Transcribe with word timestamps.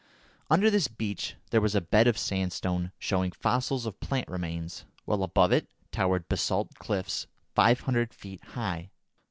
Under 0.49 0.71
this 0.71 0.87
beach 0.87 1.35
there 1.51 1.61
was 1.61 1.75
a 1.75 1.79
bed 1.79 2.07
of 2.07 2.17
sandstone 2.17 2.91
showing 2.97 3.29
fossils 3.31 3.85
of 3.85 3.99
plant 3.99 4.27
remains, 4.29 4.83
while 5.05 5.21
above 5.21 5.51
it 5.51 5.67
towered 5.91 6.27
basalt 6.27 6.73
cliffs 6.79 7.27
five 7.53 7.81
hundred 7.81 8.11
feet 8.11 8.43
high. 8.43 8.89